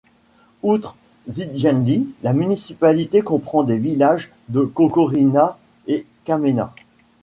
Outre 0.63 0.95
Zijemlje, 1.27 2.07
la 2.23 2.33
municipalité 2.33 3.21
comprend 3.21 3.61
les 3.61 3.77
villages 3.77 4.31
de 4.49 4.63
Kokorina 4.63 5.59
et 5.85 6.07
Kamena. 6.23 6.73